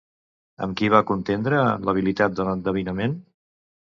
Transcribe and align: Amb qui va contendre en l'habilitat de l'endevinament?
Amb 0.65 0.77
qui 0.77 0.87
va 0.93 1.01
contendre 1.09 1.59
en 1.73 1.85
l'habilitat 1.89 2.39
de 2.39 2.47
l'endevinament? 2.47 3.15